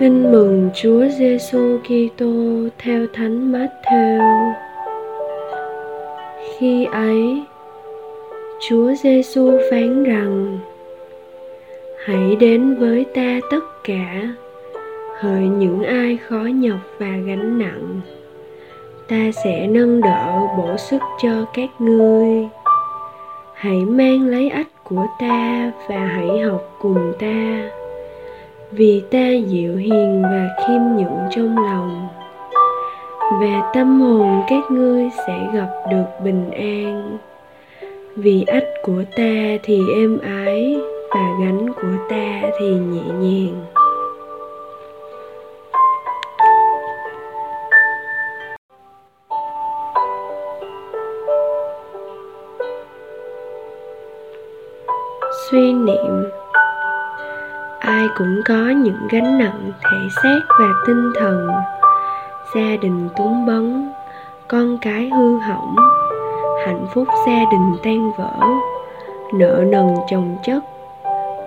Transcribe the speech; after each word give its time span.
Tin 0.00 0.32
mừng 0.32 0.70
Chúa 0.74 1.04
Giêsu 1.18 1.78
Kitô 1.78 2.32
theo 2.78 3.06
Thánh 3.12 3.52
Matthew. 3.52 4.52
Khi 6.58 6.84
ấy, 6.84 7.42
Chúa 8.68 8.94
Giêsu 9.02 9.58
phán 9.70 10.04
rằng: 10.04 10.58
Hãy 12.04 12.36
đến 12.40 12.74
với 12.74 13.04
ta 13.14 13.40
tất 13.50 13.64
cả, 13.84 14.28
hỡi 15.18 15.42
những 15.42 15.82
ai 15.82 16.16
khó 16.16 16.40
nhọc 16.54 16.80
và 16.98 17.16
gánh 17.26 17.58
nặng. 17.58 18.00
Ta 19.08 19.30
sẽ 19.44 19.66
nâng 19.66 20.00
đỡ 20.00 20.46
bổ 20.58 20.76
sức 20.76 21.02
cho 21.22 21.44
các 21.54 21.70
ngươi. 21.78 22.48
Hãy 23.54 23.76
mang 23.76 24.26
lấy 24.26 24.48
ách 24.48 24.84
của 24.84 25.06
ta 25.20 25.72
và 25.88 26.06
hãy 26.06 26.38
học 26.38 26.76
cùng 26.78 27.12
ta 27.18 27.70
vì 28.72 29.02
ta 29.10 29.28
dịu 29.46 29.76
hiền 29.76 30.22
và 30.22 30.48
khiêm 30.58 30.80
nhượng 30.96 31.18
trong 31.30 31.58
lòng. 31.58 32.08
Và 33.40 33.70
tâm 33.74 34.00
hồn 34.00 34.42
các 34.48 34.62
ngươi 34.70 35.10
sẽ 35.26 35.46
gặp 35.54 35.68
được 35.90 36.04
bình 36.24 36.50
an. 36.50 37.18
Vì 38.16 38.44
ách 38.46 38.68
của 38.82 39.02
ta 39.16 39.58
thì 39.62 39.80
êm 39.94 40.18
ái 40.22 40.76
và 41.10 41.34
gánh 41.40 41.72
của 41.72 42.04
ta 42.10 42.40
thì 42.60 42.66
nhẹ 42.66 43.02
nhàng. 43.20 43.66
Suy 55.50 55.72
niệm 55.72 56.30
ai 57.90 58.08
cũng 58.14 58.40
có 58.44 58.68
những 58.68 59.08
gánh 59.10 59.38
nặng 59.38 59.72
thể 59.82 59.96
xác 60.22 60.40
và 60.60 60.66
tinh 60.86 61.12
thần. 61.20 61.48
Gia 62.54 62.76
đình 62.82 63.08
túng 63.16 63.46
bấn 63.46 63.90
con 64.48 64.78
cái 64.78 65.10
hư 65.16 65.38
hỏng, 65.38 65.76
hạnh 66.66 66.86
phúc 66.94 67.08
gia 67.26 67.38
đình 67.52 67.76
tan 67.82 68.10
vỡ, 68.18 68.46
nợ 69.34 69.64
nần 69.68 69.94
chồng 70.10 70.36
chất, 70.42 70.64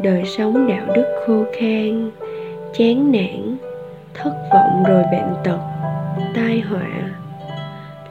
đời 0.00 0.22
sống 0.24 0.68
đạo 0.68 0.86
đức 0.94 1.22
khô 1.26 1.44
khan, 1.60 2.10
chán 2.78 3.12
nản, 3.12 3.56
thất 4.14 4.32
vọng 4.52 4.84
rồi 4.88 5.02
bệnh 5.12 5.34
tật, 5.44 5.60
tai 6.34 6.60
họa. 6.60 6.88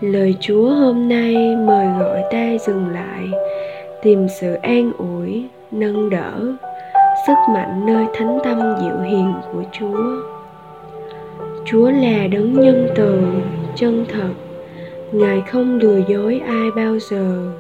Lời 0.02 0.36
chúa 0.40 0.70
hôm 0.70 1.10
nay 1.10 1.56
mời 1.56 1.88
gọi 2.00 2.24
ta 2.32 2.58
dừng 2.68 2.90
lại, 2.90 3.30
tìm 4.02 4.28
sự 4.40 4.54
an 4.54 4.92
ủi, 4.98 5.48
nâng 5.72 6.10
đỡ 6.10 6.32
sức 7.28 7.38
mạnh 7.54 7.86
nơi 7.86 8.06
thánh 8.14 8.40
tâm 8.44 8.60
dịu 8.82 9.00
hiền 9.02 9.34
của 9.54 9.64
Chúa. 9.72 10.22
Chúa 11.66 11.92
là 11.92 12.28
đấng 12.28 12.54
nhân 12.54 12.88
từ, 12.96 13.22
chân 13.76 14.06
thật, 14.10 14.34
Ngài 15.12 15.42
không 15.42 15.80
lừa 15.80 16.00
dối 16.08 16.42
ai 16.48 16.72
bao 16.76 17.00
giờ. 17.00 17.52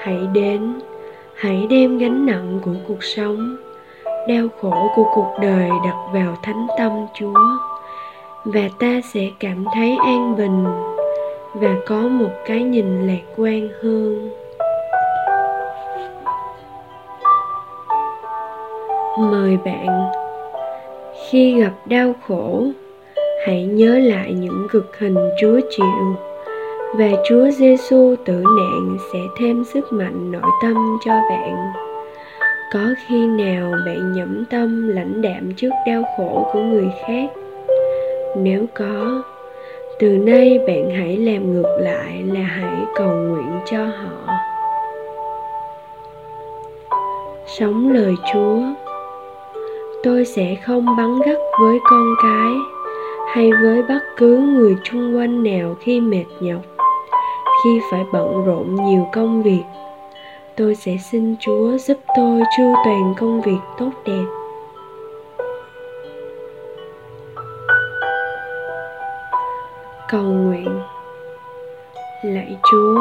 Hãy 0.00 0.18
đến, 0.32 0.80
hãy 1.34 1.66
đem 1.70 1.98
gánh 1.98 2.26
nặng 2.26 2.60
của 2.64 2.74
cuộc 2.88 3.04
sống, 3.04 3.56
đau 4.28 4.48
khổ 4.60 4.90
của 4.96 5.04
cuộc 5.14 5.34
đời 5.42 5.68
đặt 5.84 5.96
vào 6.12 6.36
thánh 6.42 6.66
tâm 6.78 6.92
Chúa 7.14 7.34
và 8.44 8.68
ta 8.78 9.00
sẽ 9.14 9.30
cảm 9.40 9.64
thấy 9.74 9.96
an 10.04 10.36
bình 10.36 10.64
và 11.54 11.74
có 11.86 12.00
một 12.00 12.30
cái 12.46 12.62
nhìn 12.62 13.06
lạc 13.06 13.22
quan 13.36 13.68
hơn. 13.82 14.30
Mời 19.18 19.58
bạn. 19.64 20.10
Khi 21.30 21.60
gặp 21.60 21.72
đau 21.86 22.12
khổ, 22.26 22.64
hãy 23.46 23.62
nhớ 23.64 23.98
lại 23.98 24.32
những 24.32 24.66
cực 24.70 24.98
hình 24.98 25.16
chúa 25.40 25.60
chịu 25.70 26.16
và 26.98 27.08
chúa 27.28 27.50
giêsu 27.50 28.14
tử 28.24 28.34
nạn 28.34 28.96
sẽ 29.12 29.18
thêm 29.38 29.64
sức 29.64 29.92
mạnh 29.92 30.32
nội 30.32 30.50
tâm 30.62 30.98
cho 31.04 31.12
bạn. 31.30 31.72
Có 32.72 32.80
khi 33.06 33.26
nào 33.26 33.72
bạn 33.86 34.12
nhẫn 34.12 34.44
tâm 34.50 34.88
lãnh 34.88 35.22
đạm 35.22 35.52
trước 35.56 35.70
đau 35.86 36.02
khổ 36.16 36.50
của 36.52 36.60
người 36.60 36.88
khác? 37.06 37.30
Nếu 38.36 38.64
có, 38.74 39.22
từ 39.98 40.08
nay 40.08 40.58
bạn 40.66 40.90
hãy 40.90 41.16
làm 41.16 41.52
ngược 41.52 41.76
lại 41.80 42.22
là 42.26 42.40
hãy 42.40 42.76
cầu 42.94 43.12
nguyện 43.12 43.60
cho 43.70 43.84
họ. 43.84 44.34
Sống 47.46 47.92
lời 47.92 48.14
chúa 48.32 48.60
tôi 50.02 50.24
sẽ 50.24 50.54
không 50.54 50.96
bắn 50.96 51.18
gắt 51.26 51.38
với 51.60 51.78
con 51.90 52.14
cái 52.22 52.52
hay 53.34 53.50
với 53.62 53.82
bất 53.82 54.00
cứ 54.16 54.38
người 54.38 54.76
chung 54.84 55.16
quanh 55.16 55.42
nào 55.42 55.74
khi 55.80 56.00
mệt 56.00 56.24
nhọc, 56.40 56.60
khi 57.64 57.80
phải 57.90 58.04
bận 58.12 58.44
rộn 58.46 58.74
nhiều 58.74 59.08
công 59.12 59.42
việc. 59.42 59.62
Tôi 60.56 60.74
sẽ 60.74 60.96
xin 61.10 61.36
chúa 61.40 61.78
giúp 61.78 61.98
tôi 62.16 62.42
chu 62.56 62.74
toàn 62.84 63.14
công 63.20 63.40
việc 63.40 63.58
tốt 63.78 63.90
đẹp. 64.06 64.24
Cầu 70.08 70.22
nguyện. 70.22 70.80
Lạy 72.24 72.56
chúa, 72.70 72.98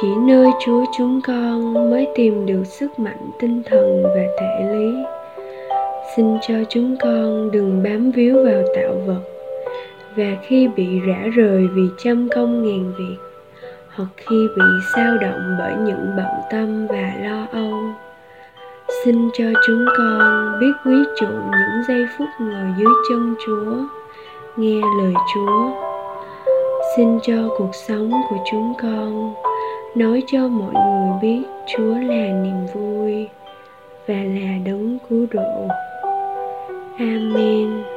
chỉ 0.00 0.08
nơi 0.14 0.50
chúa 0.64 0.84
chúng 0.98 1.20
con 1.26 1.90
mới 1.90 2.08
tìm 2.14 2.46
được 2.46 2.64
sức 2.66 2.98
mạnh 2.98 3.30
tinh 3.38 3.62
thần 3.66 4.02
và 4.02 4.22
thể 4.40 4.72
lý 4.72 4.94
xin 6.16 6.38
cho 6.42 6.54
chúng 6.68 6.96
con 7.00 7.50
đừng 7.50 7.82
bám 7.82 8.10
víu 8.10 8.44
vào 8.44 8.62
tạo 8.76 8.94
vật. 9.06 9.20
Và 10.16 10.36
khi 10.42 10.68
bị 10.76 11.00
rã 11.00 11.28
rời 11.34 11.68
vì 11.74 11.82
trăm 11.98 12.28
công 12.34 12.62
ngàn 12.62 12.92
việc, 12.98 13.16
hoặc 13.88 14.08
khi 14.16 14.46
bị 14.56 14.64
sao 14.94 15.16
động 15.20 15.56
bởi 15.58 15.72
những 15.76 16.06
bận 16.16 16.32
tâm 16.50 16.86
và 16.86 17.12
lo 17.22 17.46
âu, 17.52 17.74
xin 19.04 19.30
cho 19.38 19.44
chúng 19.66 19.84
con 19.98 20.52
biết 20.60 20.72
quý 20.84 20.96
trọng 21.20 21.50
những 21.50 21.82
giây 21.88 22.06
phút 22.18 22.28
ngồi 22.40 22.74
dưới 22.78 22.92
chân 23.08 23.34
chúa, 23.46 23.74
nghe 24.56 24.80
lời 24.98 25.14
chúa. 25.34 25.70
Xin 26.96 27.18
cho 27.22 27.48
cuộc 27.58 27.74
sống 27.88 28.10
của 28.30 28.36
chúng 28.50 28.72
con 28.82 29.34
nói 29.94 30.22
cho 30.26 30.48
mọi 30.48 30.74
người 30.74 31.18
biết 31.22 31.42
chúa 31.66 31.94
là 31.94 32.26
niềm 32.42 32.66
vui 32.74 33.28
và 34.06 34.14
là 34.14 34.58
đấng 34.64 34.98
cứu 35.08 35.26
độ. 35.30 35.68
and 36.98 37.32
mean. 37.32 37.93